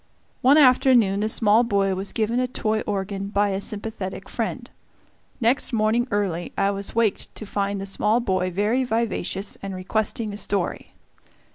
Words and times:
One 0.41 0.57
afternoon 0.57 1.19
the 1.19 1.29
small 1.29 1.63
boy 1.63 1.93
was 1.93 2.11
given 2.11 2.39
a 2.39 2.47
toy 2.47 2.79
organ 2.87 3.27
by 3.27 3.49
a 3.49 3.61
sympathetic 3.61 4.27
friend. 4.29 4.67
Next 5.39 5.71
morning 5.71 6.07
early 6.09 6.51
I 6.57 6.71
was 6.71 6.95
waked 6.95 7.35
to 7.35 7.45
find 7.45 7.79
the 7.79 7.85
small 7.85 8.19
boy 8.19 8.49
very 8.49 8.83
vivacious 8.83 9.57
and 9.61 9.75
requesting 9.75 10.33
a 10.33 10.37
story. 10.37 10.89